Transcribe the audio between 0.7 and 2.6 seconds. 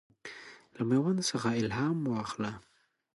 له میوند څخه الهام واخله.